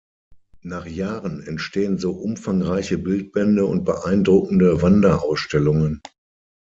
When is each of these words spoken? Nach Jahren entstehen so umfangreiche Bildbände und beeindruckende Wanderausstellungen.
Nach 0.63 0.87
Jahren 0.87 1.43
entstehen 1.43 1.99
so 1.99 2.13
umfangreiche 2.13 2.97
Bildbände 2.97 3.67
und 3.67 3.83
beeindruckende 3.83 4.81
Wanderausstellungen. 4.81 6.01